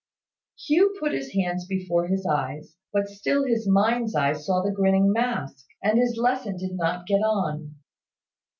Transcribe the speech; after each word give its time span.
Hugh 0.65 0.97
put 0.99 1.11
his 1.11 1.33
hands 1.35 1.67
before 1.67 2.07
his 2.07 2.25
eyes; 2.25 2.75
but 2.91 3.07
still 3.07 3.45
his 3.45 3.67
mind's 3.69 4.15
eye 4.15 4.33
saw 4.33 4.63
the 4.63 4.71
grinning 4.71 5.11
mask, 5.13 5.63
and 5.83 5.99
his 5.99 6.17
lesson 6.17 6.57
did 6.57 6.71
not 6.73 7.05
get 7.05 7.21
on. 7.21 7.75